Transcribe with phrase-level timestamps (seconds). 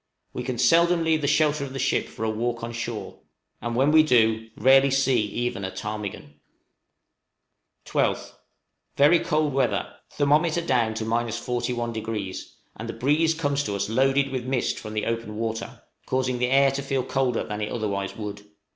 [0.33, 3.19] We can seldom leave the shelter of the ship for a walk on shore,
[3.61, 6.39] and, when we do, rarely see even a ptarmigan.
[7.85, 8.31] {SEVERE WEATHER.} 12th.
[8.97, 12.45] Very cold weather: thermometer down to 41°,
[12.77, 16.47] and the breeze comes to us loaded with mist from the open water, causing the
[16.49, 18.43] air to feel colder than it otherwise would.